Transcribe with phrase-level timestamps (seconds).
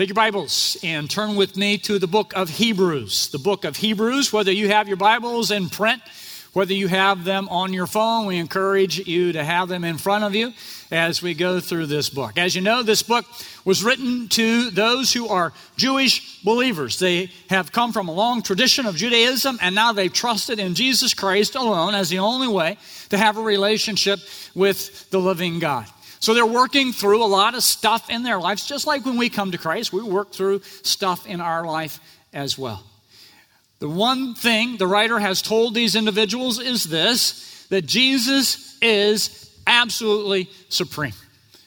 [0.00, 3.28] Take your Bibles and turn with me to the book of Hebrews.
[3.32, 6.00] The book of Hebrews, whether you have your Bibles in print,
[6.54, 10.24] whether you have them on your phone, we encourage you to have them in front
[10.24, 10.54] of you
[10.90, 12.38] as we go through this book.
[12.38, 13.26] As you know, this book
[13.66, 16.98] was written to those who are Jewish believers.
[16.98, 21.12] They have come from a long tradition of Judaism and now they've trusted in Jesus
[21.12, 22.78] Christ alone as the only way
[23.10, 24.20] to have a relationship
[24.54, 25.84] with the living God.
[26.20, 29.30] So they're working through a lot of stuff in their lives, just like when we
[29.30, 31.98] come to Christ, we work through stuff in our life
[32.32, 32.84] as well.
[33.78, 40.50] The one thing the writer has told these individuals is this that Jesus is absolutely
[40.68, 41.14] supreme.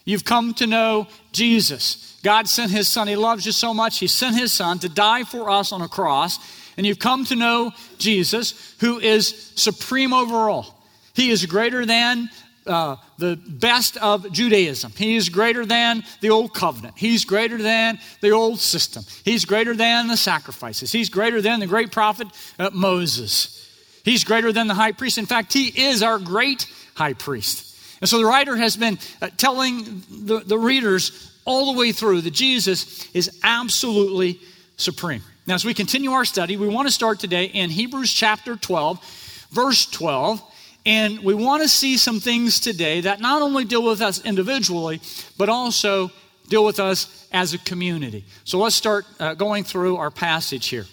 [0.05, 2.19] You've come to know Jesus.
[2.23, 3.07] God sent his son.
[3.07, 5.87] He loves you so much, he sent his son to die for us on a
[5.87, 6.37] cross.
[6.75, 10.83] And you've come to know Jesus, who is supreme over all.
[11.13, 12.29] He is greater than
[12.65, 14.91] uh, the best of Judaism.
[14.95, 16.95] He is greater than the old covenant.
[16.97, 19.03] He's greater than the old system.
[19.23, 20.91] He's greater than the sacrifices.
[20.91, 22.27] He's greater than the great prophet
[22.59, 23.59] uh, Moses.
[24.03, 25.17] He's greater than the high priest.
[25.17, 27.69] In fact, he is our great high priest.
[28.01, 32.21] And so the writer has been uh, telling the, the readers all the way through
[32.21, 34.39] that Jesus is absolutely
[34.77, 35.21] supreme.
[35.45, 39.47] Now, as we continue our study, we want to start today in Hebrews chapter 12,
[39.51, 40.41] verse 12.
[40.85, 44.99] And we want to see some things today that not only deal with us individually,
[45.37, 46.11] but also
[46.49, 48.25] deal with us as a community.
[48.43, 50.85] So let's start uh, going through our passage here.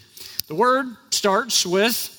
[0.46, 2.16] The word starts with,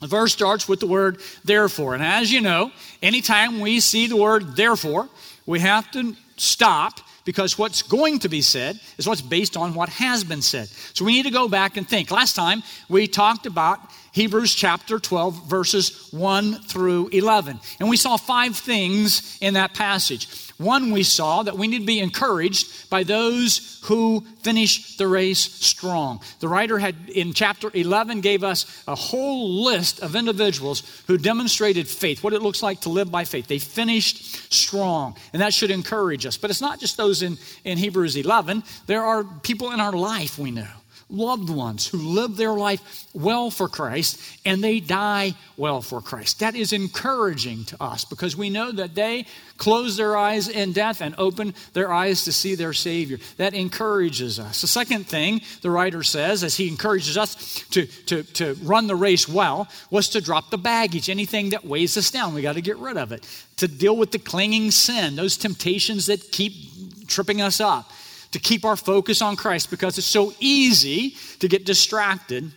[0.00, 1.94] the verse starts with the word therefore.
[1.94, 2.70] And as you know,
[3.02, 5.08] anytime we see the word therefore,
[5.46, 9.90] we have to stop because what's going to be said is what's based on what
[9.90, 10.68] has been said.
[10.94, 12.10] So we need to go back and think.
[12.10, 13.80] Last time we talked about
[14.12, 17.60] Hebrews chapter 12, verses 1 through 11.
[17.80, 20.45] And we saw five things in that passage.
[20.58, 25.40] One, we saw that we need to be encouraged by those who finish the race
[25.40, 26.20] strong.
[26.40, 31.86] The writer had in chapter 11 gave us a whole list of individuals who demonstrated
[31.86, 33.48] faith, what it looks like to live by faith.
[33.48, 36.38] They finished strong, and that should encourage us.
[36.38, 40.38] But it's not just those in, in Hebrews 11, there are people in our life
[40.38, 40.66] we know
[41.08, 46.40] loved ones who live their life well for Christ and they die well for Christ.
[46.40, 51.00] That is encouraging to us because we know that they close their eyes in death
[51.00, 53.18] and open their eyes to see their Savior.
[53.36, 54.60] That encourages us.
[54.60, 58.96] The second thing the writer says, as he encourages us to, to, to run the
[58.96, 62.34] race well, was to drop the baggage, anything that weighs us down.
[62.34, 63.26] We got to get rid of it.
[63.58, 67.90] To deal with the clinging sin, those temptations that keep tripping us up
[68.36, 72.52] to keep our focus on Christ because it's so easy to get distracted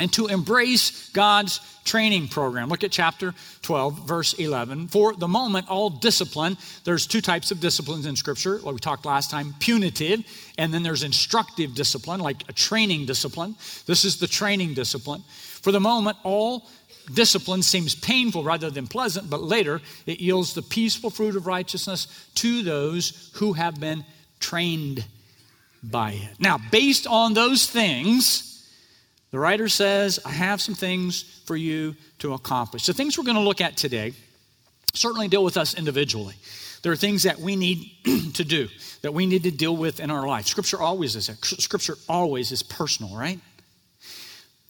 [0.00, 2.68] and to embrace God's training program.
[2.68, 3.32] Look at chapter
[3.62, 4.88] 12, verse 11.
[4.88, 9.06] For the moment, all discipline, there's two types of disciplines in Scripture, like we talked
[9.06, 10.24] last time punitive,
[10.58, 13.54] and then there's instructive discipline, like a training discipline.
[13.86, 15.22] This is the training discipline.
[15.28, 16.68] For the moment, all
[17.14, 22.08] discipline seems painful rather than pleasant, but later it yields the peaceful fruit of righteousness
[22.34, 24.04] to those who have been
[24.42, 25.04] trained
[25.82, 26.40] by it.
[26.40, 28.68] Now, based on those things,
[29.30, 32.86] the writer says, I have some things for you to accomplish.
[32.86, 34.12] The things we're going to look at today
[34.94, 36.34] certainly deal with us individually.
[36.82, 37.90] There are things that we need
[38.34, 38.68] to do,
[39.02, 40.46] that we need to deal with in our life.
[40.46, 43.38] Scripture always is Scripture always is personal, right?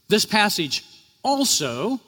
[0.08, 0.84] This passage
[1.22, 2.00] also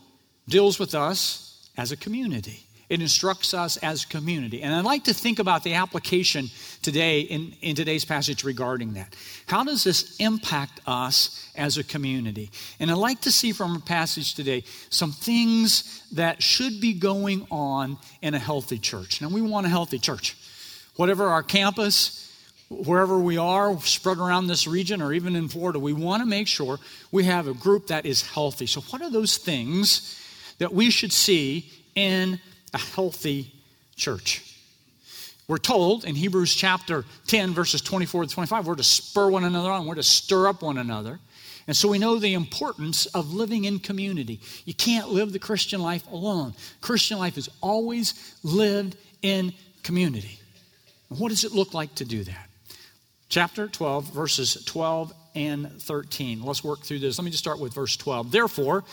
[0.48, 2.63] deals with us as a community.
[2.88, 4.62] It instructs us as community.
[4.62, 6.50] And I'd like to think about the application
[6.82, 9.14] today in, in today's passage regarding that.
[9.46, 12.50] How does this impact us as a community?
[12.78, 17.46] And I'd like to see from our passage today some things that should be going
[17.50, 19.22] on in a healthy church.
[19.22, 20.36] Now, we want a healthy church.
[20.96, 22.30] Whatever our campus,
[22.68, 26.48] wherever we are, spread around this region or even in Florida, we want to make
[26.48, 26.78] sure
[27.10, 28.66] we have a group that is healthy.
[28.66, 30.20] So, what are those things
[30.58, 32.40] that we should see in
[32.74, 33.52] a healthy
[33.96, 34.50] church.
[35.46, 39.70] We're told in Hebrews chapter 10, verses 24 to 25, we're to spur one another
[39.70, 41.20] on, we're to stir up one another.
[41.66, 44.40] And so we know the importance of living in community.
[44.64, 46.54] You can't live the Christian life alone.
[46.80, 49.52] Christian life is always lived in
[49.82, 50.38] community.
[51.08, 52.48] And what does it look like to do that?
[53.28, 56.42] Chapter 12, verses 12 and 13.
[56.42, 57.18] Let's work through this.
[57.18, 58.30] Let me just start with verse 12.
[58.30, 58.84] Therefore,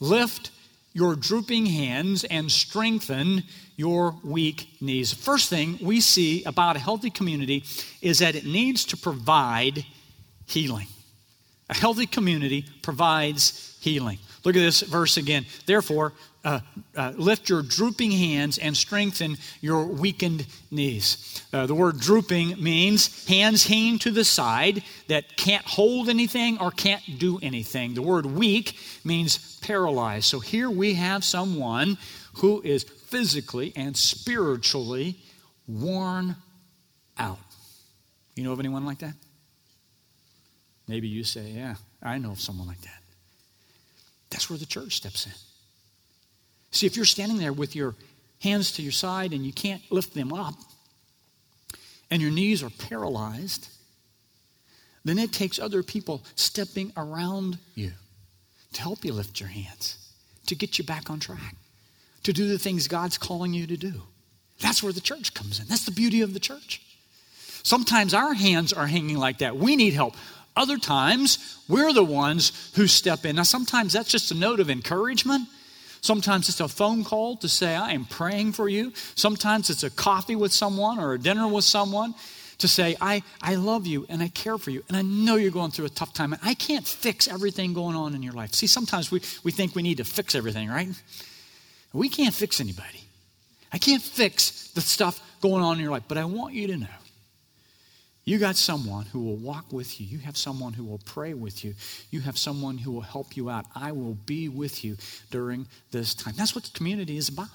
[0.00, 0.50] lift
[0.92, 3.44] your drooping hands and strengthen
[3.76, 5.12] your weak knees.
[5.12, 7.64] First thing we see about a healthy community
[8.00, 9.84] is that it needs to provide
[10.46, 10.86] healing.
[11.70, 14.18] A healthy community provides healing.
[14.44, 15.46] Look at this verse again.
[15.66, 16.12] Therefore,
[16.44, 16.60] uh,
[16.96, 21.42] uh, lift your drooping hands and strengthen your weakened knees.
[21.52, 26.72] Uh, the word drooping means hands hanging to the side that can't hold anything or
[26.72, 27.94] can't do anything.
[27.94, 30.26] The word weak means paralyzed.
[30.26, 31.96] So here we have someone
[32.34, 35.16] who is physically and spiritually
[35.66, 36.36] worn
[37.18, 37.38] out.
[38.34, 39.14] You know of anyone like that?
[40.88, 43.00] Maybe you say, Yeah, I know of someone like that.
[44.30, 45.32] That's where the church steps in.
[46.70, 47.94] See, if you're standing there with your
[48.40, 50.54] hands to your side and you can't lift them up,
[52.10, 53.68] and your knees are paralyzed,
[55.04, 57.92] then it takes other people stepping around you
[58.72, 59.96] to help you lift your hands,
[60.46, 61.56] to get you back on track,
[62.22, 64.02] to do the things God's calling you to do.
[64.60, 65.66] That's where the church comes in.
[65.66, 66.80] That's the beauty of the church.
[67.62, 69.56] Sometimes our hands are hanging like that.
[69.56, 70.14] We need help.
[70.56, 73.36] Other times, we're the ones who step in.
[73.36, 75.48] Now, sometimes that's just a note of encouragement.
[76.02, 78.92] Sometimes it's a phone call to say, I am praying for you.
[79.14, 82.14] Sometimes it's a coffee with someone or a dinner with someone
[82.62, 84.82] to say, I, I love you and I care for you.
[84.88, 86.32] And I know you're going through a tough time.
[86.32, 88.54] And I can't fix everything going on in your life.
[88.54, 90.88] See, sometimes we, we think we need to fix everything, right?
[91.92, 93.00] We can't fix anybody.
[93.72, 96.04] I can't fix the stuff going on in your life.
[96.08, 96.86] But I want you to know
[98.24, 100.06] you got someone who will walk with you.
[100.06, 101.74] You have someone who will pray with you.
[102.10, 103.66] You have someone who will help you out.
[103.74, 104.96] I will be with you
[105.30, 106.34] during this time.
[106.36, 107.48] That's what the community is about.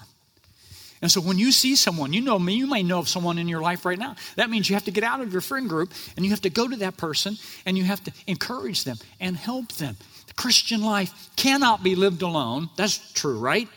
[1.00, 3.48] And so when you see someone, you know me, you may know of someone in
[3.48, 4.16] your life right now.
[4.36, 6.50] That means you have to get out of your friend group and you have to
[6.50, 7.36] go to that person
[7.66, 9.96] and you have to encourage them and help them.
[10.26, 12.68] The Christian life cannot be lived alone.
[12.76, 13.68] That's true, right?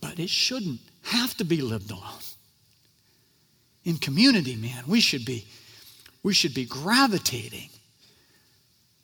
[0.00, 2.22] But it shouldn't have to be lived alone.
[3.84, 5.46] In community, man, we should be
[6.22, 7.70] we should be gravitating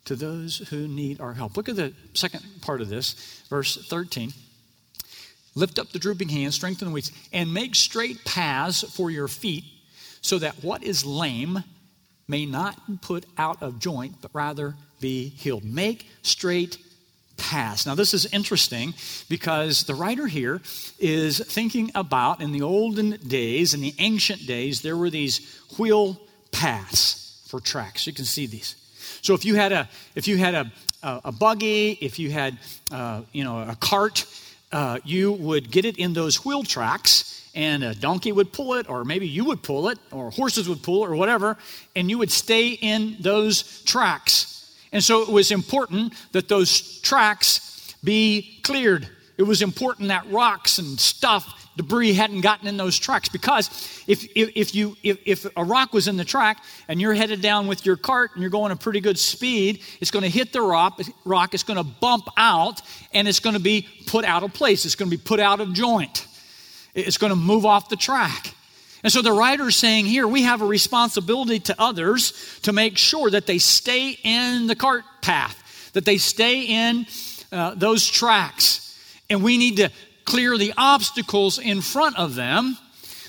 [0.05, 1.57] to those who need our help.
[1.57, 4.31] Look at the second part of this, verse 13.
[5.55, 9.63] Lift up the drooping hands, strengthen the weak, and make straight paths for your feet,
[10.21, 11.63] so that what is lame
[12.27, 15.63] may not be put out of joint, but rather be healed.
[15.63, 16.77] Make straight
[17.37, 17.85] paths.
[17.85, 18.93] Now, this is interesting
[19.29, 20.61] because the writer here
[20.99, 26.19] is thinking about in the olden days, in the ancient days, there were these wheel
[26.51, 28.07] paths for tracks.
[28.07, 28.75] You can see these.
[29.21, 30.71] So if you had a if you had a
[31.03, 32.57] a, a buggy, if you had
[32.91, 34.25] uh, you know a cart,
[34.71, 38.89] uh, you would get it in those wheel tracks, and a donkey would pull it,
[38.89, 41.57] or maybe you would pull it, or horses would pull it, or whatever,
[41.95, 44.75] and you would stay in those tracks.
[44.91, 49.07] And so it was important that those tracks be cleared.
[49.37, 53.29] It was important that rocks and stuff debris hadn't gotten in those tracks.
[53.29, 53.67] Because
[54.07, 57.41] if, if, if you if, if, a rock was in the track and you're headed
[57.41, 60.53] down with your cart and you're going a pretty good speed it's going to hit
[60.53, 62.81] the rock rock it's going to bump out
[63.13, 64.85] and it's going to be put out of place.
[64.85, 66.27] It's going to be put out of joint.
[66.93, 68.53] It's going to move off the track.
[69.03, 72.97] And so the writer is saying here we have a responsibility to others to make
[72.97, 75.61] sure that they stay in the cart path
[75.95, 77.07] that they stay in
[77.51, 78.81] uh, those tracks.
[79.29, 79.89] And we need to
[80.25, 82.77] clear the obstacles in front of them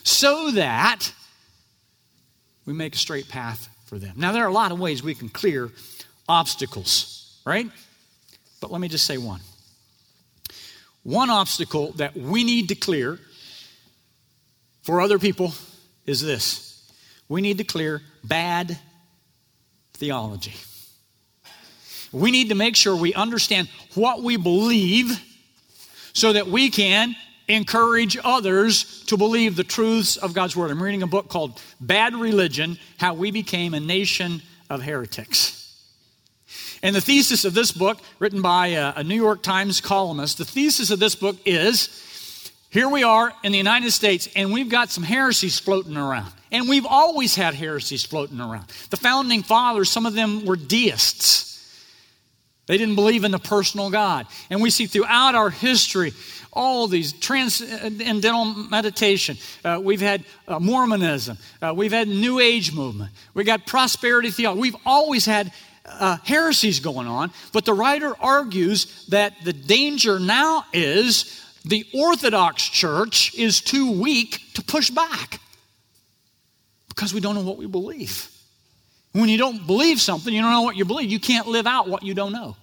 [0.03, 1.13] so that
[2.65, 4.15] we make a straight path for them.
[4.17, 5.71] Now, there are a lot of ways we can clear
[6.29, 7.67] obstacles, right?
[8.61, 9.41] But let me just say one.
[11.03, 13.21] One obstacle that we need to clear
[14.83, 15.53] for other people
[16.05, 16.91] is this
[17.29, 18.79] we need to clear bad
[19.95, 20.55] theology.
[22.13, 25.21] We need to make sure we understand what we believe
[26.17, 27.15] so that we can
[27.47, 30.71] encourage others to believe the truths of God's Word.
[30.71, 35.63] I'm reading a book called Bad Religion How We Became a Nation of Heretics.
[36.83, 40.47] And the thesis of this book, written by a, a New York Times columnist, the
[40.47, 44.89] thesis of this book is here we are in the United States, and we've got
[44.89, 46.33] some heresies floating around.
[46.51, 48.69] And we've always had heresies floating around.
[48.89, 51.56] The founding fathers, some of them were deists.
[52.67, 54.27] They didn't believe in the personal God.
[54.51, 56.13] And we see throughout our history
[56.53, 59.37] all these transcendental meditation.
[59.65, 61.39] Uh, we've had uh, Mormonism.
[61.63, 63.13] Uh, we've had New Age movement.
[63.35, 64.61] We got prosperity theology.
[64.61, 65.53] We've always had
[65.85, 67.31] uh, heresies going on.
[67.53, 74.41] But the writer argues that the danger now is the Orthodox Church is too weak
[74.55, 75.41] to push back
[76.89, 78.31] because we don't know what we believe.
[79.17, 81.89] When you don't believe something, you don't know what you believe, you can't live out
[81.89, 82.55] what you don't know.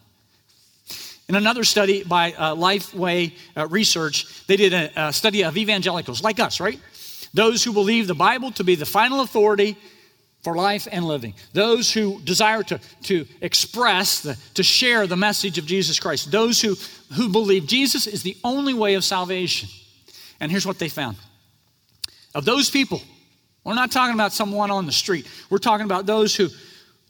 [1.27, 6.22] In another study by uh, Lifeway uh, Research, they did a, a study of evangelicals
[6.22, 6.79] like us, right?
[7.33, 9.75] Those who believe the Bible to be the final authority
[10.43, 11.33] for life and living.
[11.53, 16.29] Those who desire to, to express, the, to share the message of Jesus Christ.
[16.29, 16.75] Those who,
[17.15, 19.69] who believe Jesus is the only way of salvation.
[20.39, 21.17] And here's what they found.
[22.36, 23.01] Of those people,
[23.63, 25.27] we're not talking about someone on the street.
[25.50, 26.50] We're talking about those who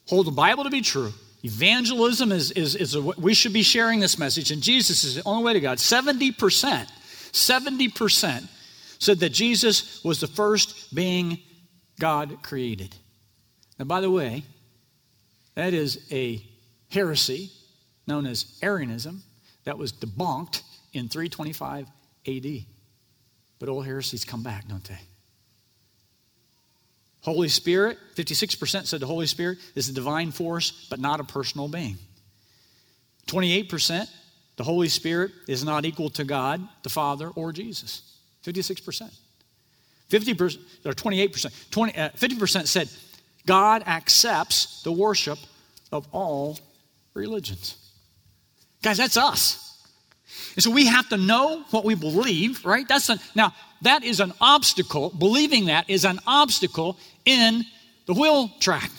[0.07, 1.11] hold the Bible to be true.
[1.43, 5.23] Evangelism is, is, is a, we should be sharing this message, and Jesus is the
[5.25, 5.77] only way to God.
[5.77, 8.47] 70%, 70%
[8.99, 11.39] said that Jesus was the first being
[11.99, 12.95] God created.
[13.77, 14.43] Now, by the way,
[15.55, 16.41] that is a
[16.89, 17.51] heresy
[18.07, 19.23] known as Arianism
[19.65, 20.61] that was debunked
[20.93, 21.87] in 325
[22.27, 22.45] AD.
[23.59, 24.99] But old heresies come back, don't they?
[27.23, 31.69] Holy Spirit, 56% said the Holy Spirit is a divine force, but not a personal
[31.69, 31.97] being.
[33.27, 34.09] 28%,
[34.57, 38.17] the Holy Spirit is not equal to God, the Father, or Jesus.
[38.45, 39.09] 56%.
[40.09, 42.89] 50% or 28%, 20, uh, 50% said
[43.45, 45.39] God accepts the worship
[45.91, 46.59] of all
[47.13, 47.77] religions.
[48.81, 49.59] Guys, that's us.
[50.55, 52.87] And so we have to know what we believe, right?
[52.87, 53.53] That's a, now
[53.83, 55.09] that is an obstacle.
[55.11, 57.63] Believing that is an obstacle in
[58.05, 58.91] the wheel track.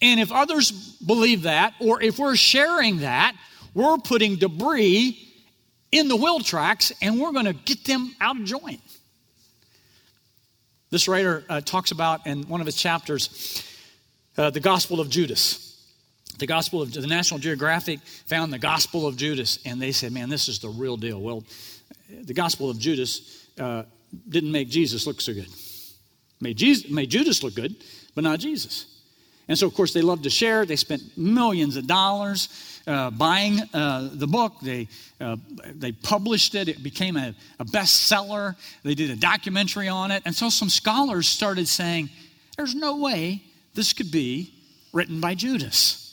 [0.00, 3.34] And if others believe that, or if we're sharing that,
[3.74, 5.18] we're putting debris
[5.90, 8.80] in the wheel tracks and we're going to get them out of joint.
[10.90, 13.62] This writer uh, talks about in one of his chapters
[14.36, 15.64] uh, the Gospel of Judas.
[16.38, 20.28] The Gospel of the National Geographic found the Gospel of Judas, and they said, "Man,
[20.28, 21.42] this is the real deal." Well,
[22.08, 23.84] the Gospel of Judas uh,
[24.28, 25.48] didn't make Jesus look so good.
[26.40, 27.74] Made, Jesus, made Judas look good,
[28.14, 28.86] but not Jesus.
[29.48, 30.66] And so, of course, they loved to share.
[30.66, 32.48] They spent millions of dollars
[32.86, 34.54] uh, buying uh, the book.
[34.60, 34.88] They,
[35.20, 35.36] uh,
[35.74, 36.68] they published it.
[36.68, 38.56] It became a, a bestseller.
[38.82, 40.22] They did a documentary on it.
[40.26, 42.10] And so some scholars started saying,
[42.56, 43.42] there's no way
[43.74, 44.52] this could be
[44.92, 46.04] written by Judas.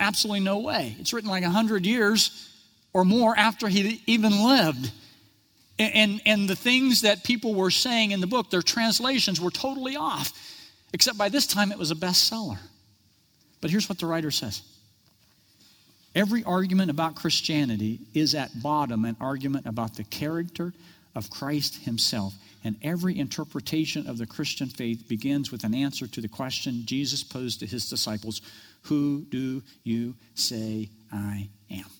[0.00, 0.96] Absolutely no way.
[0.98, 2.50] It's written like 100 years
[2.94, 4.90] or more after he even lived.
[5.78, 9.96] And, and, the things that people were saying in the book, their translations were totally
[9.96, 10.32] off,
[10.92, 12.58] except by this time it was a bestseller.
[13.60, 14.62] But here's what the writer says
[16.14, 20.72] Every argument about Christianity is at bottom an argument about the character
[21.14, 22.34] of Christ himself.
[22.62, 27.22] And every interpretation of the Christian faith begins with an answer to the question Jesus
[27.22, 28.40] posed to his disciples
[28.82, 31.90] Who do you say I am?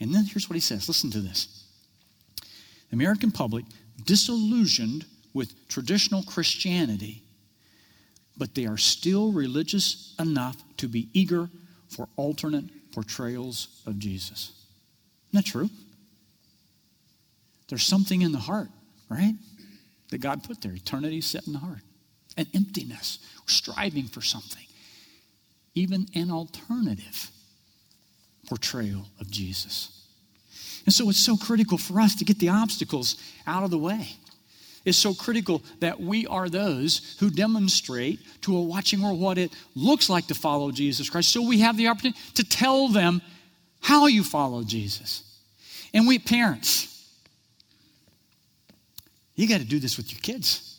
[0.00, 1.64] And then here's what he says listen to this.
[2.90, 3.64] The American public,
[4.04, 7.22] disillusioned with traditional Christianity,
[8.36, 11.48] but they are still religious enough to be eager
[11.88, 14.52] for alternate portrayals of Jesus.
[15.30, 15.70] Isn't that true?
[17.68, 18.68] There's something in the heart,
[19.08, 19.34] right?
[20.10, 20.72] That God put there.
[20.72, 21.82] Eternity set in the heart.
[22.36, 23.20] An emptiness.
[23.46, 24.64] Striving for something.
[25.74, 27.30] Even an alternative
[28.48, 29.99] portrayal of Jesus.
[30.86, 34.16] And so it's so critical for us to get the obstacles out of the way
[34.84, 39.52] It's so critical that we are those who demonstrate to a watching world what it
[39.74, 41.30] looks like to follow Jesus Christ.
[41.30, 43.20] So we have the opportunity to tell them
[43.80, 45.22] how you follow Jesus.
[45.92, 46.86] And we parents,
[49.34, 50.78] you got to do this with your kids.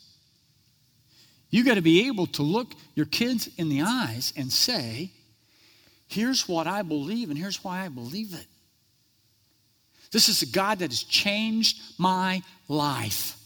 [1.50, 5.12] You got to be able to look your kids in the eyes and say,
[6.08, 8.46] here's what I believe, and here's why I believe it.
[10.12, 13.36] This is a God that has changed my life.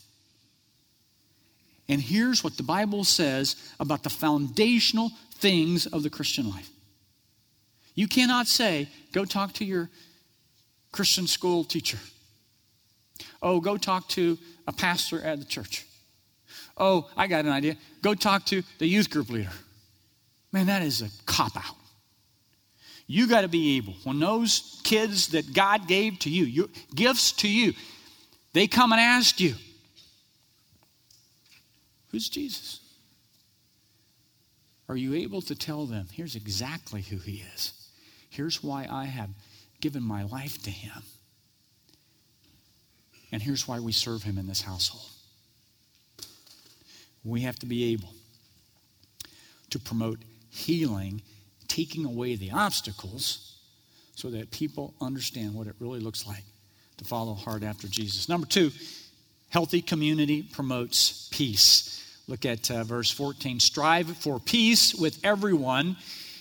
[1.88, 6.68] And here's what the Bible says about the foundational things of the Christian life.
[7.94, 9.88] You cannot say, go talk to your
[10.90, 11.98] Christian school teacher.
[13.40, 15.86] Oh, go talk to a pastor at the church.
[16.76, 17.76] Oh, I got an idea.
[18.02, 19.52] Go talk to the youth group leader.
[20.52, 21.76] Man, that is a cop out.
[23.06, 27.32] You got to be able, when those kids that God gave to you, your gifts
[27.32, 27.72] to you,
[28.52, 29.54] they come and ask you,
[32.10, 32.80] Who's Jesus?
[34.88, 37.72] Are you able to tell them, here's exactly who he is?
[38.30, 39.30] Here's why I have
[39.80, 41.02] given my life to him.
[43.32, 45.10] And here's why we serve him in this household.
[47.24, 48.14] We have to be able
[49.70, 51.22] to promote healing,
[51.68, 53.56] taking away the obstacles,
[54.14, 56.44] so that people understand what it really looks like
[56.96, 58.28] to follow hard after Jesus.
[58.28, 58.70] Number two,
[59.50, 61.92] healthy community promotes peace.
[62.26, 63.60] Look at uh, verse 14.
[63.60, 65.96] Strive for peace with everyone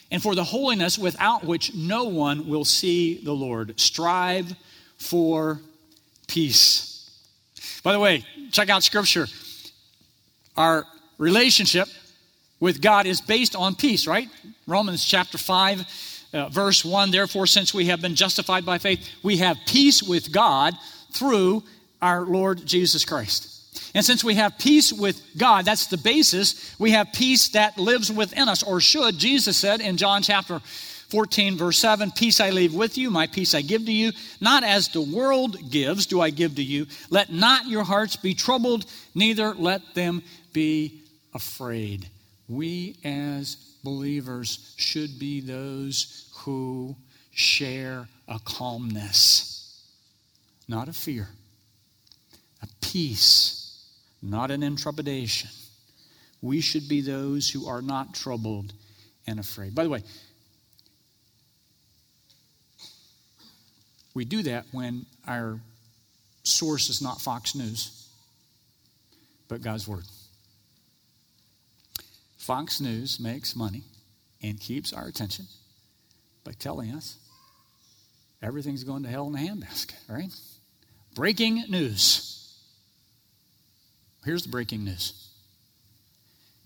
[0.10, 3.80] and for the holiness without which no one will see the Lord.
[3.80, 4.56] Strive
[4.98, 5.60] for
[6.28, 7.10] peace.
[7.84, 9.28] By the way, check out scripture.
[10.58, 10.86] Our
[11.18, 11.88] relationship
[12.60, 14.30] with God is based on peace, right?
[14.68, 19.38] Romans chapter 5, uh, verse 1 Therefore, since we have been justified by faith, we
[19.38, 20.74] have peace with God
[21.12, 21.64] through
[22.02, 23.52] our Lord Jesus Christ.
[23.94, 28.12] And since we have peace with God, that's the basis, we have peace that lives
[28.12, 29.18] within us, or should.
[29.18, 33.54] Jesus said in John chapter 14, verse 7 Peace I leave with you, my peace
[33.54, 34.12] I give to you.
[34.42, 36.88] Not as the world gives, do I give to you.
[37.10, 41.02] Let not your hearts be troubled, neither let them be
[41.34, 42.10] afraid.
[42.48, 46.96] We as believers should be those who
[47.32, 49.82] share a calmness,
[50.68, 51.28] not a fear,
[52.62, 53.84] a peace,
[54.22, 55.50] not an intrepidation.
[56.42, 58.74] We should be those who are not troubled
[59.26, 59.74] and afraid.
[59.74, 60.04] By the way,
[64.14, 65.60] we do that when our
[66.44, 68.08] source is not Fox News,
[69.48, 70.06] but God's Word.
[72.46, 73.82] Fox News makes money
[74.44, 75.48] and keeps our attention
[76.44, 77.18] by telling us
[78.40, 80.32] everything's going to hell in a handbasket, right?
[81.16, 82.56] Breaking news.
[84.26, 85.32] Here's the breaking news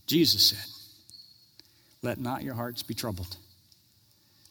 [0.06, 0.66] Jesus said,
[2.02, 3.38] Let not your hearts be troubled,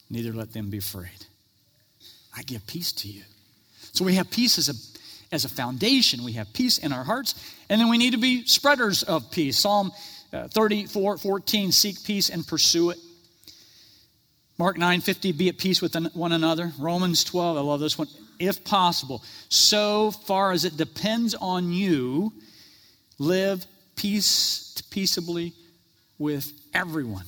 [0.09, 1.27] neither let them be afraid.
[2.35, 3.21] I give peace to you.
[3.93, 7.35] So we have peace as a, as a foundation, we have peace in our hearts,
[7.69, 9.59] and then we need to be spreaders of peace.
[9.59, 9.91] Psalm
[10.33, 12.97] uh, 34 14, seek peace and pursue it.
[14.57, 16.71] Mark 9 50, be at peace with one another.
[16.77, 18.07] Romans 12, I love this one.
[18.39, 22.31] If possible, so far as it depends on you,
[23.17, 25.53] live peace peaceably
[26.17, 27.25] with everyone.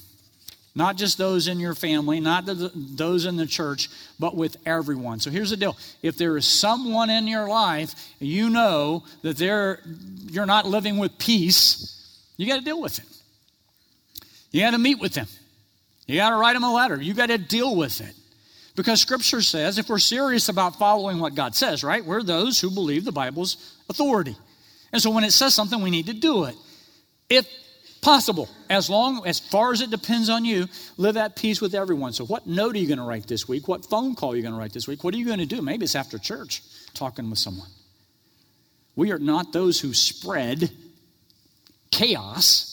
[0.73, 3.89] Not just those in your family, not the, those in the church,
[4.19, 5.19] but with everyone.
[5.19, 5.77] So here's the deal.
[6.01, 9.81] If there is someone in your life, you know that they're,
[10.31, 12.00] you're not living with peace,
[12.37, 13.05] you got to deal with it.
[14.51, 15.27] You got to meet with them.
[16.07, 17.01] You got to write them a letter.
[17.01, 18.13] You got to deal with it.
[18.75, 22.69] Because Scripture says if we're serious about following what God says, right, we're those who
[22.69, 24.35] believe the Bible's authority.
[24.91, 26.55] And so when it says something, we need to do it.
[27.29, 27.47] If
[28.01, 32.13] possible, as long as far as it depends on you, live at peace with everyone.
[32.13, 33.67] So what note are you going to write this week?
[33.67, 35.03] What phone call are you going to write this week?
[35.03, 35.61] What are you going to do?
[35.61, 36.63] Maybe it's after church
[36.93, 37.69] talking with someone.
[38.95, 40.71] We are not those who spread
[41.91, 42.67] chaos.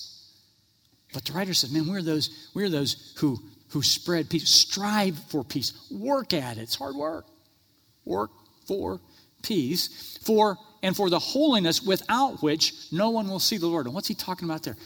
[1.12, 3.38] But the writer says, man, we're those, we're those who,
[3.70, 6.62] who spread peace, strive for peace, work at it.
[6.62, 7.26] It's hard work.
[8.04, 8.31] Work
[8.66, 9.00] for
[9.42, 13.87] peace, for and for the holiness without which no one will see the Lord.
[13.87, 14.76] And what's he talking about there?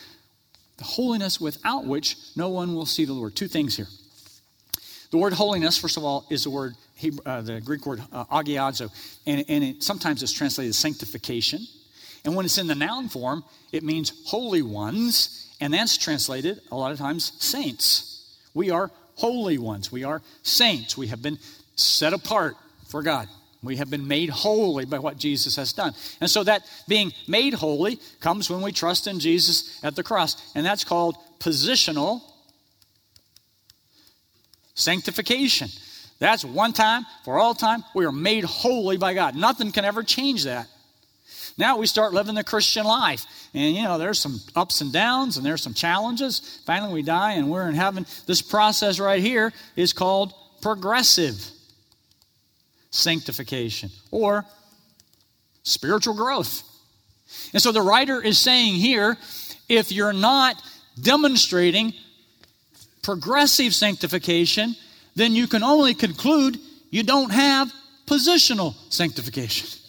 [0.79, 3.37] The holiness without which no one will see the Lord.
[3.37, 3.89] Two things here.
[5.11, 6.75] The word holiness, first of all, is the word
[7.27, 8.91] uh, the Greek word uh, agiazo,
[9.27, 11.61] and, and it, sometimes it's translated sanctification.
[12.25, 16.77] And when it's in the noun form, it means holy ones, and that's translated a
[16.77, 18.39] lot of times saints.
[18.55, 19.91] We are holy ones.
[19.91, 20.97] We are saints.
[20.97, 21.39] We have been
[21.75, 22.57] set apart
[22.89, 23.29] for God.
[23.63, 25.95] We have been made holy by what Jesus has done.
[26.21, 30.53] And so that being made holy comes when we trust in Jesus at the cross.
[30.55, 32.23] And that's called positional
[34.75, 35.69] sanctification.
[36.19, 37.85] That's one time for all time.
[37.95, 39.37] We are made holy by God.
[39.37, 40.69] Nothing can ever change that.
[41.59, 43.27] Now we start living the Christian life.
[43.55, 46.61] And, you know, there's some ups and downs and there's some challenges.
[46.65, 48.07] Finally, we die and we're in heaven.
[48.27, 51.45] This process right here is called progressive
[52.91, 54.45] sanctification or
[55.63, 56.63] spiritual growth.
[57.53, 59.17] And so the writer is saying here
[59.69, 60.63] if you're not
[61.01, 61.95] demonstrating
[63.03, 64.77] progressive sanctification,
[65.17, 66.59] then you can only conclude
[66.91, 67.73] you don't have
[68.07, 69.82] positional sanctification.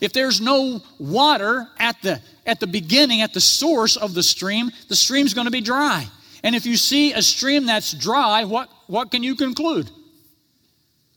[0.00, 4.70] If there's no water at the, at the beginning, at the source of the stream,
[4.88, 6.06] the stream's going to be dry.
[6.42, 9.90] And if you see a stream that's dry, what, what can you conclude?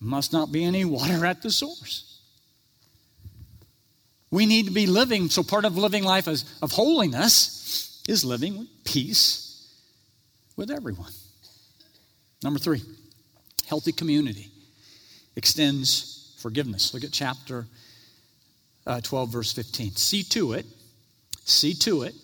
[0.02, 2.20] Must not be any water at the source.
[4.30, 8.58] We need to be living, so part of living life as, of holiness is living
[8.58, 9.70] with peace
[10.58, 11.12] with everyone.
[12.44, 12.82] Number three,
[13.66, 14.52] healthy community
[15.36, 16.94] extends forgiveness.
[16.94, 17.66] Look at chapter
[18.86, 19.96] uh, 12, verse 15.
[19.96, 20.66] See to it,
[21.46, 22.16] see to it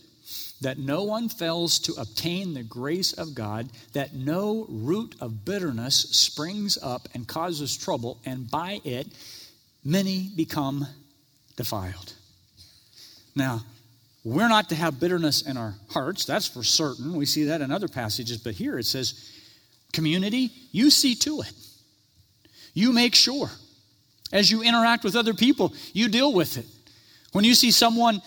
[0.62, 5.96] that no one fails to obtain the grace of God, that no root of bitterness
[5.96, 9.08] springs up and causes trouble, and by it
[9.86, 10.86] many become
[11.56, 12.14] defiled.
[13.36, 13.62] Now,
[14.26, 17.16] we're not to have bitterness in our hearts, that's for certain.
[17.16, 19.32] We see that in other passages, but here it says,
[19.94, 21.54] community, you see to it.
[22.74, 23.50] You make sure.
[24.32, 26.66] As you interact with other people, you deal with it.
[27.32, 28.22] When you see someone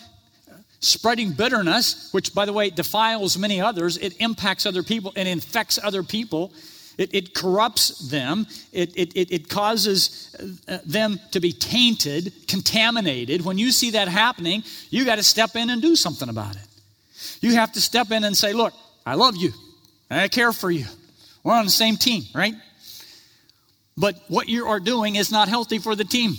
[0.82, 5.78] Spreading bitterness, which, by the way, defiles many others, it impacts other people and infects
[5.80, 6.52] other people.
[6.98, 8.48] It, it corrupts them.
[8.72, 10.34] It, it, it, causes
[10.66, 13.44] uh, them to be tainted, contaminated.
[13.44, 16.66] When you see that happening, you got to step in and do something about it.
[17.40, 18.74] You have to step in and say, Look,
[19.06, 19.52] I love you.
[20.10, 20.86] I care for you.
[21.44, 22.54] We're on the same team, right?
[23.96, 26.34] But what you are doing is not healthy for the team.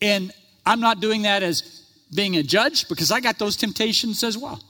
[0.00, 0.32] And
[0.66, 4.62] I'm not doing that as being a judge because I got those temptations as well.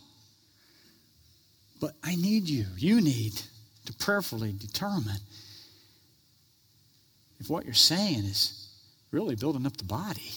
[1.81, 2.67] But I need you.
[2.77, 3.41] You need
[3.87, 5.21] to prayerfully determine
[7.41, 8.69] if what you're saying is
[9.11, 10.33] really building up the body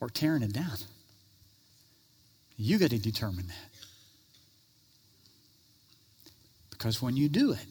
[0.00, 0.76] or tearing it down.
[2.56, 3.70] You got to determine that.
[6.70, 7.66] Because when you do it,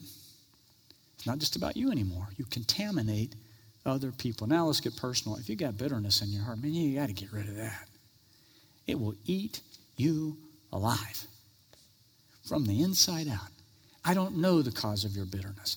[1.28, 2.28] not just about you anymore.
[2.36, 3.34] You contaminate
[3.86, 4.46] other people.
[4.46, 5.38] Now let's get personal.
[5.38, 7.88] If you got bitterness in your heart, man, you got to get rid of that.
[8.86, 9.60] It will eat
[9.96, 10.36] you
[10.72, 11.26] alive
[12.46, 13.50] from the inside out.
[14.04, 15.76] I don't know the cause of your bitterness.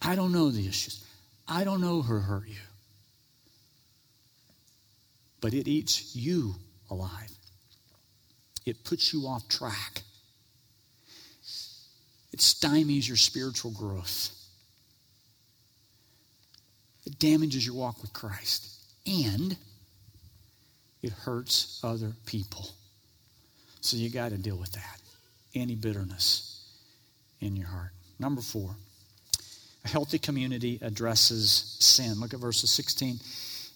[0.00, 1.04] I don't know the issues.
[1.48, 2.54] I don't know who hurt you.
[5.40, 6.54] But it eats you
[6.90, 7.30] alive.
[8.64, 10.02] It puts you off track.
[12.32, 14.30] It stymies your spiritual growth.
[17.12, 18.68] It damages your walk with Christ.
[19.06, 19.54] And
[21.02, 22.70] it hurts other people.
[23.82, 25.00] So you got to deal with that.
[25.54, 26.64] Any bitterness
[27.40, 27.90] in your heart.
[28.18, 28.76] Number four,
[29.84, 32.18] a healthy community addresses sin.
[32.18, 33.18] Look at verses 16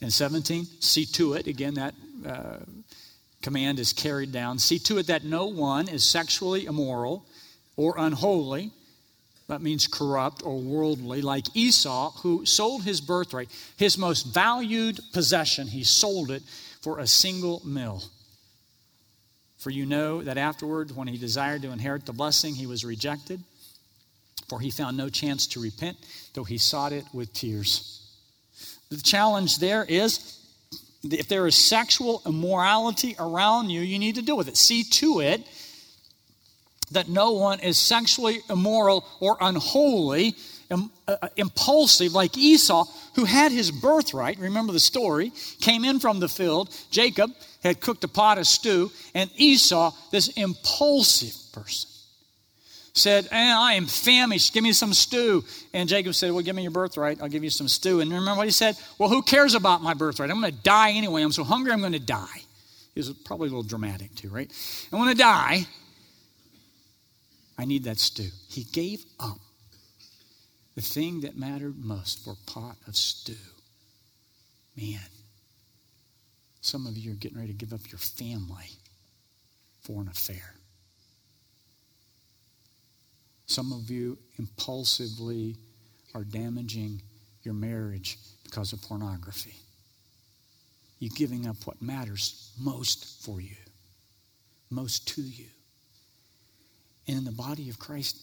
[0.01, 0.64] and 17.
[0.81, 1.94] See to it, again, that
[2.27, 2.59] uh,
[3.42, 4.59] command is carried down.
[4.59, 7.27] See to it that no one is sexually immoral
[7.77, 8.70] or unholy.
[9.48, 15.68] That means corrupt or worldly, like Esau, who sold his birthright, his most valued possession,
[15.68, 16.42] he sold it
[16.80, 18.02] for a single meal.
[19.59, 23.40] For you know that afterward, when he desired to inherit the blessing, he was rejected,
[24.48, 25.96] for he found no chance to repent,
[26.35, 28.02] though he sought it with tears.
[28.90, 30.38] The challenge there is
[31.02, 34.56] if there is sexual immorality around you, you need to deal with it.
[34.56, 35.46] See to it
[36.92, 40.35] that no one is sexually immoral or unholy
[40.70, 44.38] uh, uh, impulsive like Esau, who had his birthright.
[44.38, 45.33] Remember the story.
[45.61, 46.75] Came in from the field.
[46.90, 47.31] Jacob
[47.62, 51.88] had cooked a pot of stew, and Esau, this impulsive person,
[52.94, 54.55] said, eh, I am famished.
[54.55, 55.44] Give me some stew.
[55.72, 57.20] And Jacob said, Well, give me your birthright.
[57.20, 58.01] I'll give you some stew.
[58.01, 58.77] And remember what he said?
[58.99, 60.31] Well, who cares about my birthright?
[60.31, 61.22] I'm going to die anyway.
[61.22, 62.42] I'm so hungry, I'm going to die.
[62.96, 64.51] Was probably a little dramatic too, right?
[64.90, 65.66] I'm going to die.
[67.59, 68.29] I need that stew.
[68.49, 69.38] He gave up
[70.75, 73.35] the thing that mattered most for a pot of stew.
[74.77, 75.01] Man,
[76.61, 78.71] some of you are getting ready to give up your family
[79.81, 80.55] for an affair.
[83.47, 85.57] Some of you impulsively
[86.14, 87.01] are damaging
[87.42, 89.55] your marriage because of pornography.
[90.99, 93.57] You're giving up what matters most for you,
[94.71, 95.47] most to you.
[97.09, 98.19] And in the body of Christ,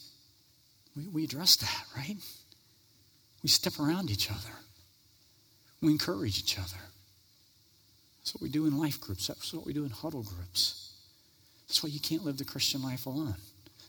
[0.96, 2.18] we, we address that, right?
[3.42, 4.54] We step around each other.
[5.82, 6.80] We encourage each other.
[8.20, 9.28] That's what we do in life groups.
[9.28, 10.94] That's what we do in huddle groups.
[11.68, 13.36] That's why you can't live the Christian life alone.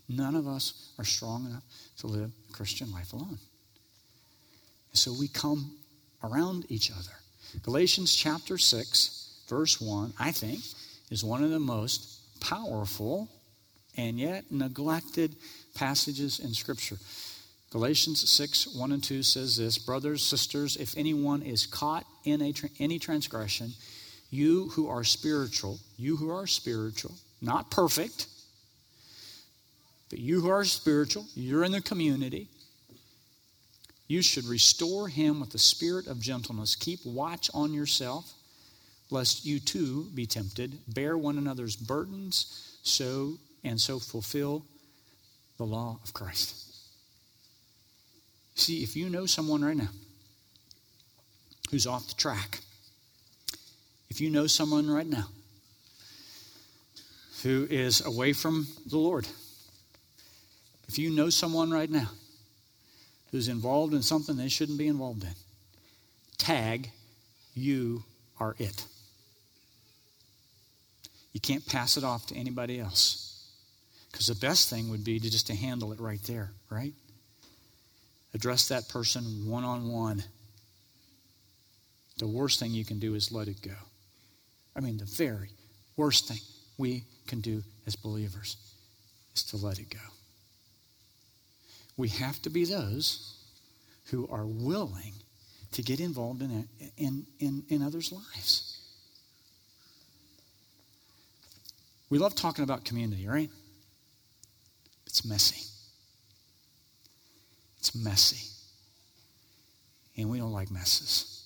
[0.09, 1.63] None of us are strong enough
[1.99, 3.39] to live the Christian life alone.
[4.91, 5.77] And so we come
[6.23, 7.13] around each other.
[7.63, 10.61] Galatians chapter 6, verse 1, I think,
[11.11, 13.29] is one of the most powerful
[13.97, 15.37] and yet neglected
[15.75, 16.97] passages in Scripture.
[17.71, 22.55] Galatians 6, 1 and 2 says this Brothers, sisters, if anyone is caught in a,
[22.79, 23.73] any transgression,
[24.31, 28.29] you who are spiritual, you who are spiritual, not perfect,
[30.09, 32.49] but you who are spiritual, you're in the community,
[34.07, 36.77] you should restore him with the spirit of gentleness.
[36.77, 38.33] Keep watch on yourself,
[39.11, 40.79] lest you too be tempted.
[40.87, 44.65] Bear one another's burdens, so and so fulfill
[45.57, 46.65] the law of Christ.
[48.55, 49.89] See, if you know someone right now
[51.71, 52.61] who's off the track,
[54.11, 55.27] if you know someone right now
[57.43, 59.27] who is away from the Lord,
[60.87, 62.11] if you know someone right now
[63.33, 65.35] who's involved in something they shouldn't be involved in,
[66.39, 66.91] tag,
[67.55, 68.05] you
[68.39, 68.87] are it.
[71.33, 73.24] You can't pass it off to anybody else.
[74.15, 76.93] Because the best thing would be to just to handle it right there, right?
[78.33, 80.23] Address that person one on one.
[82.19, 83.75] The worst thing you can do is let it go.
[84.77, 85.49] I mean, the very
[85.97, 86.39] worst thing
[86.79, 88.57] we can do as believers
[89.35, 89.99] is to let it go.
[91.97, 93.35] We have to be those
[94.13, 95.15] who are willing
[95.73, 98.79] to get involved in, in, in, in others' lives.
[102.11, 103.51] We love talking about community, right?
[105.07, 105.67] It's messy.
[107.79, 108.51] It's messy.
[110.17, 111.45] And we don't like messes.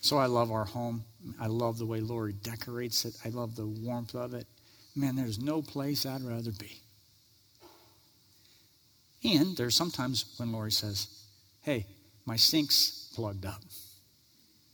[0.00, 1.04] So I love our home.
[1.40, 3.16] I love the way Lori decorates it.
[3.24, 4.46] I love the warmth of it.
[4.94, 6.80] Man, there's no place I'd rather be.
[9.24, 11.08] And there's sometimes when Lori says,
[11.62, 11.86] Hey,
[12.24, 13.62] my sink's plugged up.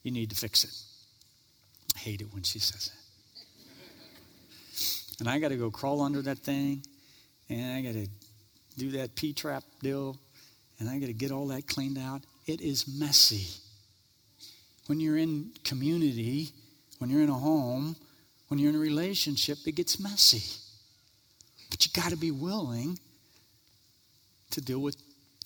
[0.03, 0.75] You need to fix it.
[1.97, 3.03] I hate it when she says that.
[5.21, 6.85] And I got to go crawl under that thing,
[7.53, 8.09] and I got to
[8.79, 10.17] do that P trap deal,
[10.79, 12.23] and I got to get all that cleaned out.
[12.47, 13.47] It is messy.
[14.87, 16.51] When you're in community,
[16.99, 17.97] when you're in a home,
[18.49, 20.59] when you're in a relationship, it gets messy.
[21.71, 22.99] But you got to be willing
[24.51, 24.97] to deal with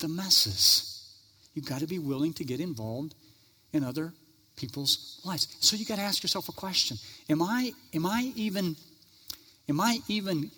[0.01, 1.15] the messes.
[1.55, 3.15] You've got to be willing to get involved
[3.73, 4.13] in other
[4.57, 5.57] people's lives.
[5.61, 6.97] So you got to ask yourself a question.
[7.29, 8.77] Am I am I even
[9.69, 10.51] am I even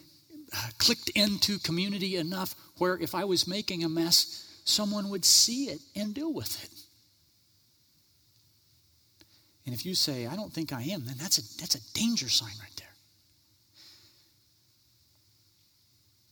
[0.79, 5.81] clicked into community enough where if I was making a mess, someone would see it
[5.97, 6.71] and deal with it?
[9.67, 12.29] And if you say, I don't think I am, then that's a, that's a danger
[12.29, 12.87] sign right there.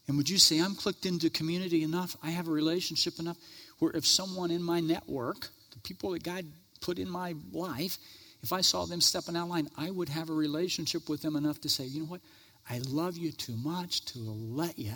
[0.09, 3.37] And would you say, I'm clicked into community enough, I have a relationship enough,
[3.79, 6.47] where if someone in my network, the people that God
[6.81, 7.99] put in my life,
[8.43, 11.61] if I saw them stepping out line, I would have a relationship with them enough
[11.63, 12.21] to say, you know what?
[12.69, 14.93] I love you too much to let you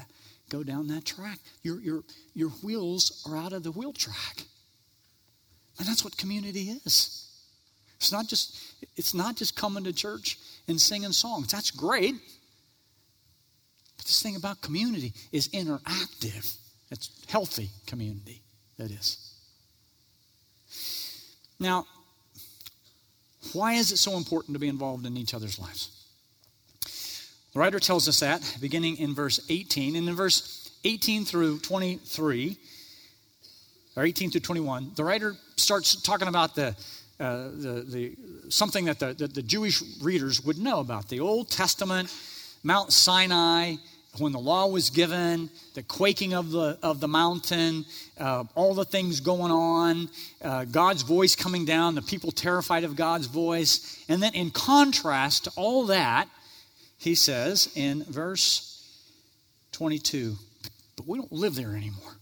[0.49, 1.39] go down that track.
[1.63, 2.03] Your, your,
[2.35, 4.43] your wheels are out of the wheel track.
[5.79, 7.27] And that's what community is.
[7.97, 8.59] It's not just
[8.97, 11.53] it's not just coming to church and singing songs.
[11.53, 12.15] That's great.
[13.97, 16.57] But this thing about community is interactive.
[16.91, 18.43] It's healthy community,
[18.79, 19.35] that is.
[21.59, 21.87] Now,
[23.53, 26.00] why is it so important to be involved in each other's lives?
[27.53, 29.97] The writer tells us that beginning in verse 18.
[29.97, 32.57] And in verse 18 through 23,
[33.97, 36.77] or 18 through 21, the writer starts talking about the
[37.21, 38.17] uh, the, the,
[38.49, 42.11] something that the, the, the Jewish readers would know about the Old Testament,
[42.63, 43.75] Mount Sinai,
[44.17, 47.85] when the law was given, the quaking of the, of the mountain,
[48.19, 50.09] uh, all the things going on,
[50.43, 54.03] uh, God's voice coming down, the people terrified of God's voice.
[54.09, 56.27] And then, in contrast to all that,
[57.01, 58.87] he says in verse
[59.73, 60.37] 22,
[60.97, 62.13] but we don't live there anymore.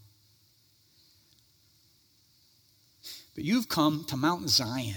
[3.34, 4.94] But you've come to Mount Zion,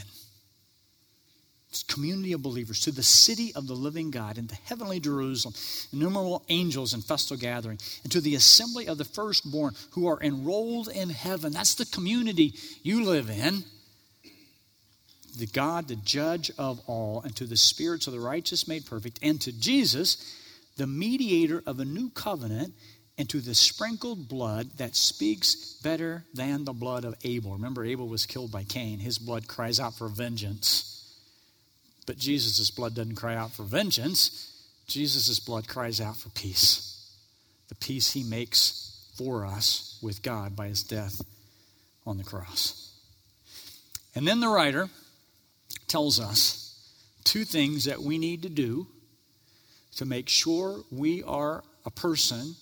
[1.72, 5.56] this community of believers, to the city of the living God, and the heavenly Jerusalem,
[5.92, 10.90] innumerable angels in festal gathering, and to the assembly of the firstborn who are enrolled
[10.90, 11.54] in heaven.
[11.54, 13.64] That's the community you live in.
[15.38, 19.20] The God, the judge of all, and to the spirits of the righteous made perfect,
[19.22, 20.38] and to Jesus,
[20.78, 22.74] the mediator of a new covenant
[23.18, 27.54] and to the sprinkled blood that speaks better than the blood of Abel.
[27.54, 29.00] Remember, Abel was killed by Cain.
[29.00, 30.88] His blood cries out for vengeance.
[32.08, 34.52] But Jesus' blood doesn't cry out for vengeance.
[34.88, 37.14] Jesus' blood cries out for peace.
[37.70, 41.22] The peace he makes for us with God by his death
[42.08, 42.92] on the cross.
[44.16, 44.90] And then the writer
[45.92, 46.74] tells us
[47.26, 48.88] two things that we need to do
[49.98, 52.56] to make sure we are a person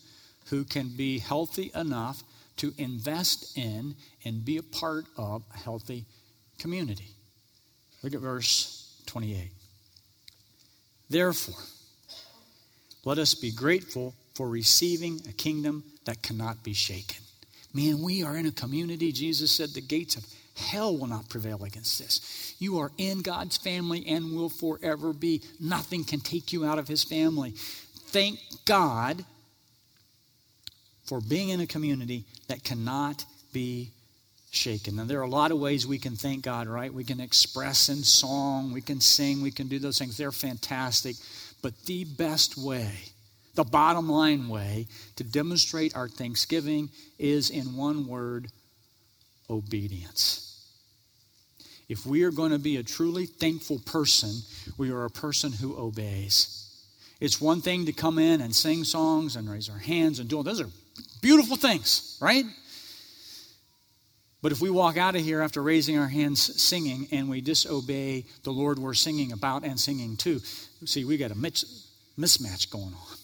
[0.50, 2.24] who can be healthy enough
[2.58, 6.06] to invest in and be a part of a healthy
[6.58, 7.12] community.
[8.02, 9.52] Look at verse 28.
[11.10, 11.64] Therefore,
[13.06, 17.24] let us be grateful for receiving a kingdom that cannot be shaken.
[17.74, 19.12] Man, we are in a community.
[19.12, 20.26] Jesus said the gates of
[20.60, 22.56] hell will not prevail against this.
[22.60, 25.42] You are in God's family and will forever be.
[25.60, 27.52] Nothing can take you out of his family.
[27.52, 29.24] Thank God
[31.06, 33.92] for being in a community that cannot be
[34.52, 34.96] shaken.
[34.96, 36.94] Now, there are a lot of ways we can thank God, right?
[36.94, 40.18] We can express in song, we can sing, we can do those things.
[40.18, 41.16] They're fantastic.
[41.62, 42.92] But the best way,
[43.56, 48.48] the bottom line way to demonstrate our thanksgiving is in one word
[49.50, 50.49] obedience.
[51.90, 54.30] If we are going to be a truly thankful person,
[54.78, 56.56] we are a person who obeys.
[57.20, 60.38] It's one thing to come in and sing songs and raise our hands and do
[60.38, 60.70] all those are
[61.22, 62.46] Beautiful things, right?
[64.42, 68.26] But if we walk out of here after raising our hands singing and we disobey
[68.44, 70.40] the Lord we're singing about and singing to,
[70.86, 73.18] see, we got a mismatch going on.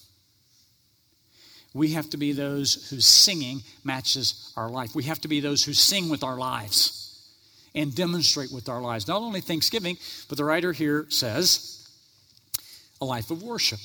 [1.72, 4.94] We have to be those whose singing matches our life.
[4.94, 7.05] We have to be those who sing with our lives
[7.76, 9.06] and demonstrate with our lives.
[9.06, 9.96] Not only thanksgiving,
[10.28, 11.88] but the writer here says,
[13.00, 13.78] a life of worship.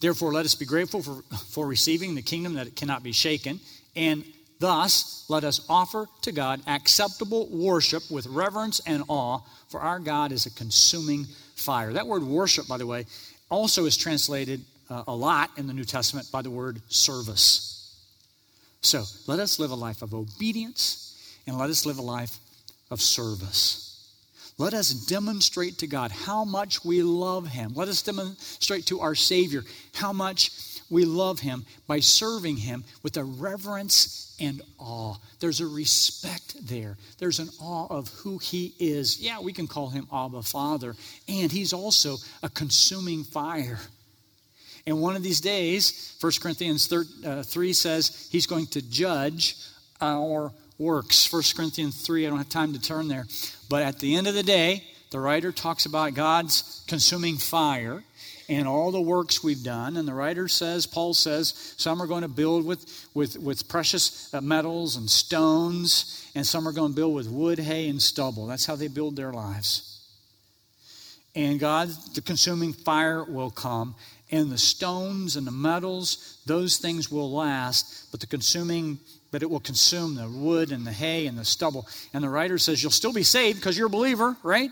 [0.00, 3.60] Therefore, let us be grateful for, for receiving the kingdom that it cannot be shaken,
[3.94, 4.24] and
[4.58, 10.32] thus let us offer to God acceptable worship with reverence and awe, for our God
[10.32, 11.92] is a consuming fire.
[11.92, 13.04] That word worship, by the way,
[13.50, 17.72] also is translated uh, a lot in the New Testament by the word service.
[18.80, 21.05] So let us live a life of obedience
[21.46, 22.38] and let us live a life
[22.90, 23.86] of service.
[24.58, 27.72] Let us demonstrate to God how much we love Him.
[27.74, 29.62] Let us demonstrate to our Savior
[29.94, 30.50] how much
[30.88, 35.16] we love Him by serving Him with a reverence and awe.
[35.40, 36.96] There's a respect there.
[37.18, 39.20] There's an awe of who He is.
[39.20, 40.94] Yeah, we can call Him Abba Father.
[41.28, 43.78] And He's also a consuming fire.
[44.86, 49.56] And one of these days, 1 Corinthians 3 uh, says he's going to judge
[50.00, 51.32] our works.
[51.32, 53.26] 1 Corinthians 3, I don't have time to turn there.
[53.68, 58.02] But at the end of the day, the writer talks about God's consuming fire
[58.48, 59.96] and all the works we've done.
[59.96, 64.32] And the writer says, Paul says, some are going to build with, with, with precious
[64.32, 68.46] uh, metals and stones, and some are going to build with wood, hay, and stubble.
[68.46, 69.92] That's how they build their lives.
[71.34, 73.94] And God, the consuming fire will come,
[74.30, 78.98] and the stones and the metals, those things will last, but the consuming,
[79.30, 81.86] but it will consume the wood and the hay and the stubble.
[82.12, 84.70] And the writer says, You'll still be saved because you're a believer, right?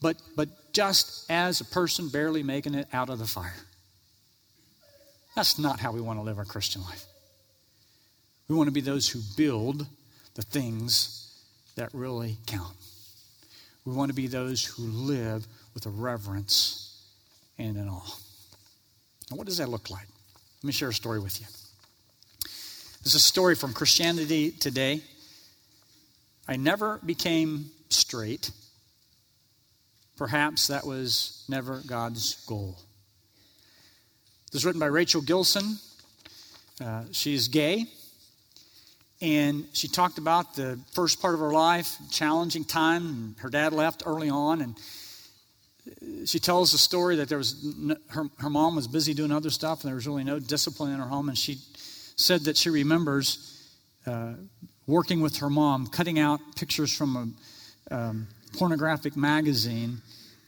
[0.00, 3.54] But, but just as a person barely making it out of the fire.
[5.34, 7.04] That's not how we want to live our Christian life.
[8.48, 9.86] We want to be those who build
[10.34, 11.32] the things
[11.76, 12.76] that really count.
[13.84, 17.02] We want to be those who live with a reverence
[17.58, 18.16] and an awe.
[19.30, 20.06] Now, what does that look like?
[20.62, 21.46] Let me share a story with you.
[23.04, 25.02] This is a story from Christianity Today.
[26.48, 28.50] I never became straight.
[30.16, 32.78] Perhaps that was never God's goal.
[34.50, 35.76] This is written by Rachel Gilson.
[36.82, 37.84] Uh, she's gay.
[39.20, 43.36] And she talked about the first part of her life, challenging time.
[43.38, 44.78] Her dad left early on, and
[46.26, 47.66] she tells the story that there was
[48.08, 50.98] her, her mom was busy doing other stuff and there was really no discipline in
[50.98, 51.58] her home and she
[52.16, 53.70] said that she remembers
[54.06, 54.34] uh,
[54.86, 57.34] working with her mom cutting out pictures from
[57.90, 60.00] a um, pornographic magazine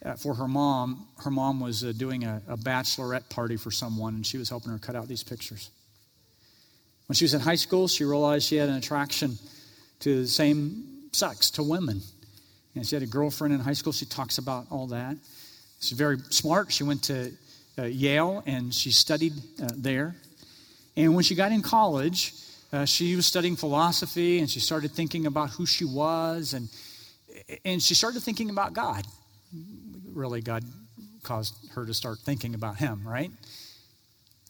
[0.05, 4.14] uh, for her mom her mom was uh, doing a, a bachelorette party for someone
[4.14, 5.70] and she was helping her cut out these pictures
[7.07, 9.38] when she was in high school she realized she had an attraction
[10.00, 12.00] to the same sex to women
[12.76, 13.92] and she had a girlfriend in high school.
[13.92, 15.16] She talks about all that.
[15.81, 16.70] She's very smart.
[16.70, 17.33] She went to
[17.79, 20.14] uh, Yale and she studied uh, there.
[20.96, 22.32] And when she got in college,
[22.72, 26.68] uh, she was studying philosophy and she started thinking about who she was and,
[27.64, 29.06] and she started thinking about God.
[30.12, 30.64] Really, God
[31.22, 33.30] caused her to start thinking about Him, right?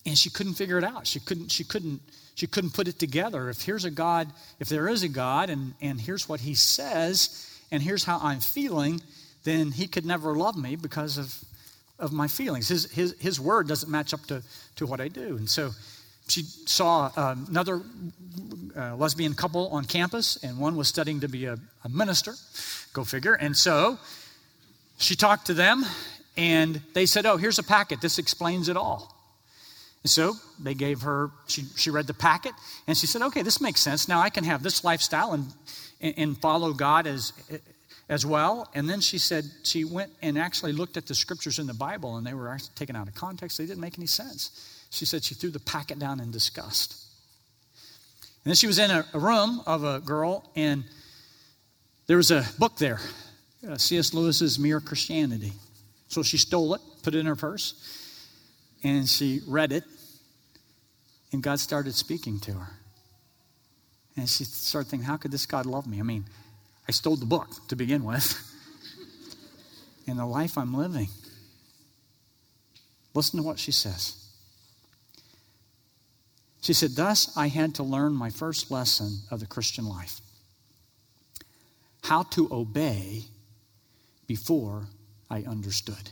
[0.04, 1.06] And she couldn't figure it out.
[1.06, 2.00] She couldn't, she couldn't,
[2.36, 3.50] she couldn't put it together.
[3.50, 4.30] If here's a God,
[4.60, 8.40] if there is a God and, and here's what He says, and here's how I'm
[8.40, 9.00] feeling,
[9.44, 11.34] then he could never love me because of,
[11.98, 12.68] of my feelings.
[12.68, 14.42] His, his, his word doesn't match up to,
[14.76, 15.36] to what I do.
[15.36, 15.70] And so
[16.28, 17.82] she saw uh, another
[18.76, 21.58] uh, lesbian couple on campus, and one was studying to be a,
[21.88, 22.34] minister.
[22.92, 23.34] Go figure.
[23.34, 23.96] And so
[24.98, 25.84] she talked to them,
[26.36, 28.00] and they said, Oh, here's a packet.
[28.00, 29.14] This explains it all.
[30.02, 32.52] And so they gave her, she, she read the packet,
[32.88, 34.08] and she said, Okay, this makes sense.
[34.08, 35.46] Now I can have this lifestyle and,
[36.00, 37.32] and follow God as,
[38.08, 38.68] as well.
[38.74, 42.16] And then she said she went and actually looked at the scriptures in the Bible,
[42.16, 43.58] and they were taken out of context.
[43.58, 44.75] They didn't make any sense.
[44.90, 47.02] She said she threw the packet down in disgust.
[48.44, 50.84] And then she was in a, a room of a girl, and
[52.06, 53.00] there was a book there
[53.68, 54.14] uh, C.S.
[54.14, 55.52] Lewis's Mere Christianity.
[56.08, 57.74] So she stole it, put it in her purse,
[58.84, 59.84] and she read it,
[61.32, 62.68] and God started speaking to her.
[64.16, 65.98] And she started thinking, how could this God love me?
[65.98, 66.24] I mean,
[66.88, 68.40] I stole the book to begin with.
[70.06, 71.08] and the life I'm living.
[73.12, 74.25] Listen to what she says.
[76.66, 80.20] She said, Thus I had to learn my first lesson of the Christian life
[82.02, 83.22] how to obey
[84.26, 84.88] before
[85.30, 86.10] I understood.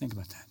[0.00, 0.46] Think about that.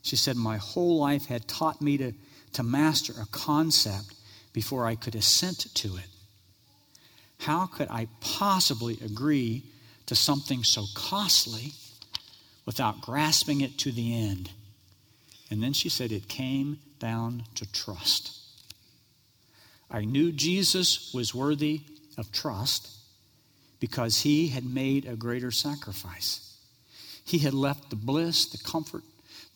[0.00, 2.12] She said, My whole life had taught me to,
[2.54, 4.14] to master a concept
[4.54, 6.08] before I could assent to it.
[7.40, 9.64] How could I possibly agree
[10.06, 11.74] to something so costly
[12.64, 14.50] without grasping it to the end.
[15.50, 18.36] And then she said, It came down to trust.
[19.90, 21.80] I knew Jesus was worthy
[22.16, 22.88] of trust
[23.80, 26.56] because he had made a greater sacrifice.
[27.24, 29.02] He had left the bliss, the comfort,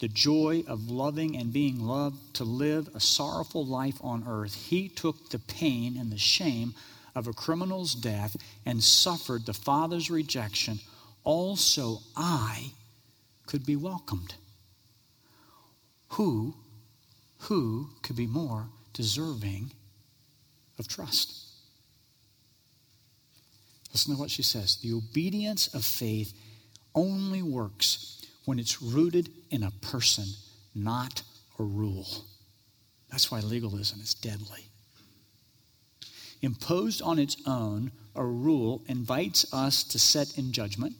[0.00, 4.54] the joy of loving and being loved to live a sorrowful life on earth.
[4.54, 6.74] He took the pain and the shame
[7.14, 8.36] of a criminal's death
[8.66, 10.80] and suffered the Father's rejection.
[11.22, 12.72] Also, I
[13.46, 14.34] could be welcomed.
[16.14, 16.54] Who,
[17.38, 19.72] who could be more deserving
[20.78, 21.48] of trust?
[23.92, 24.76] Listen to what she says.
[24.76, 26.32] The obedience of faith
[26.94, 30.26] only works when it's rooted in a person,
[30.74, 31.22] not
[31.58, 32.06] a rule.
[33.10, 34.68] That's why legalism is deadly.
[36.42, 40.94] Imposed on its own, a rule invites us to set in judgment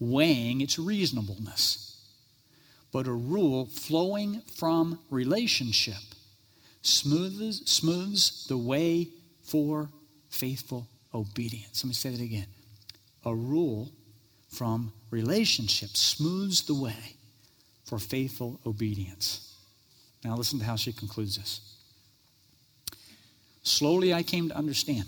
[0.00, 1.87] weighing its reasonableness.
[2.92, 5.96] But a rule flowing from relationship
[6.82, 9.08] smooths, smooths the way
[9.42, 9.88] for
[10.30, 11.84] faithful obedience.
[11.84, 12.46] Let me say that again.
[13.24, 13.90] A rule
[14.48, 17.16] from relationship smooths the way
[17.84, 19.54] for faithful obedience.
[20.24, 21.60] Now, listen to how she concludes this.
[23.62, 25.04] Slowly, I came to understand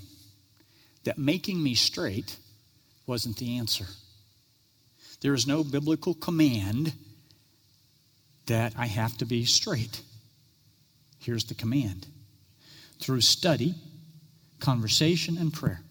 [1.04, 2.36] that making me straight
[3.06, 3.86] wasn't the answer.
[5.20, 6.92] There is no biblical command
[8.50, 10.02] that I have to be straight.
[11.18, 12.06] Here's the command
[13.00, 13.76] through study,
[14.58, 15.82] conversation, and prayer,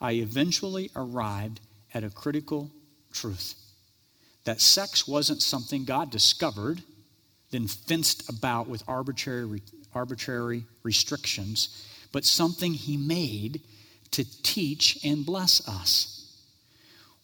[0.00, 1.60] I eventually arrived
[1.92, 2.70] at a critical
[3.12, 3.54] truth
[4.44, 6.82] that sex wasn't something God discovered,
[7.50, 9.62] then fenced about with arbitrary,
[9.94, 13.62] arbitrary restrictions, but something He made
[14.12, 16.30] to teach and bless us.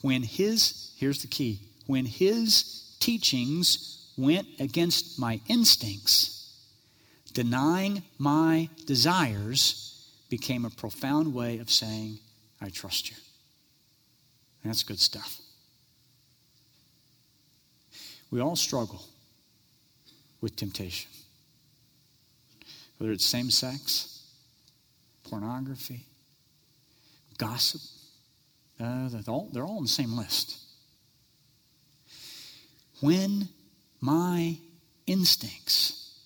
[0.00, 6.54] When His here's the key when his teachings went against my instincts,
[7.32, 12.18] denying my desires became a profound way of saying,
[12.60, 13.16] I trust you.
[14.64, 15.38] That's good stuff.
[18.30, 19.04] We all struggle
[20.40, 21.10] with temptation,
[22.98, 24.24] whether it's same sex,
[25.24, 26.04] pornography,
[27.38, 27.80] gossip.
[28.80, 30.58] Uh, they're, all, they're all on the same list
[33.00, 33.48] when
[34.00, 34.58] my
[35.06, 36.18] instincts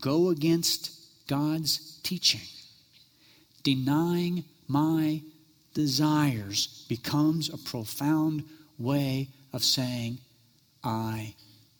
[0.00, 0.90] go against
[1.26, 2.46] God's teaching,
[3.62, 5.22] denying my
[5.74, 8.44] desires becomes a profound
[8.78, 10.18] way of saying,
[10.82, 11.34] I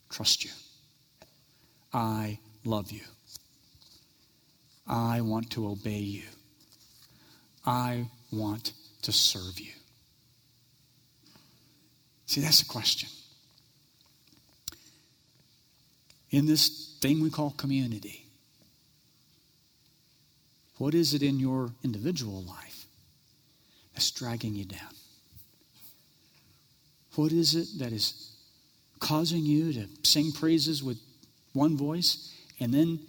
[0.09, 0.51] trust you.
[1.93, 3.01] I love you.
[4.87, 6.23] I want to obey you.
[7.65, 8.73] I want
[9.03, 9.71] to serve you.
[12.25, 13.09] See, that's the question
[16.31, 18.25] in this thing we call community?
[20.77, 22.85] What is it in your individual life
[23.93, 24.93] that's dragging you down?
[27.15, 28.31] What is it that is
[28.99, 30.97] causing you to sing praises with
[31.53, 32.99] one voice and then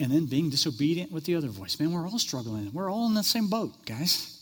[0.00, 1.80] and then being disobedient with the other voice?
[1.80, 2.72] Man, we're all struggling.
[2.72, 4.34] We're all in the same boat, guys.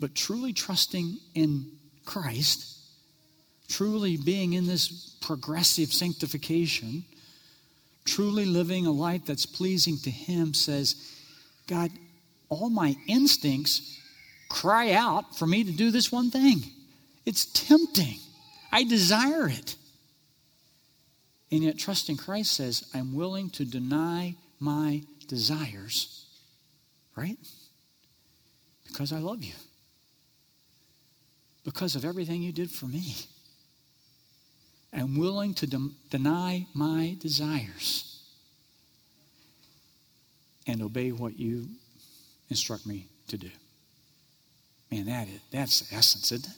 [0.00, 1.72] But truly trusting in
[2.06, 2.77] Christ
[3.68, 4.88] truly being in this
[5.20, 7.04] progressive sanctification,
[8.04, 10.96] truly living a life that's pleasing to Him, says,
[11.66, 11.90] God,
[12.48, 14.00] all my instincts
[14.48, 16.62] cry out for me to do this one thing.
[17.26, 18.18] It's tempting.
[18.72, 19.76] I desire it.
[21.50, 26.26] And yet, trusting Christ says, I'm willing to deny my desires,
[27.16, 27.36] right?
[28.86, 29.54] Because I love you.
[31.64, 33.14] Because of everything you did for me
[34.92, 38.22] am willing to de- deny my desires
[40.66, 41.68] and obey what you
[42.50, 43.50] instruct me to do.
[44.90, 46.56] Man, that is, that's the essence, isn't it?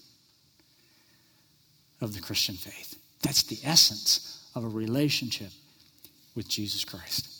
[2.00, 2.98] Of the Christian faith.
[3.22, 5.50] That's the essence of a relationship
[6.34, 7.39] with Jesus Christ.